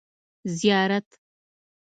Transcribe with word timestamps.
زيارت 0.57 1.07